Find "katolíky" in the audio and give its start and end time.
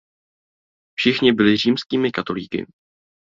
2.11-2.65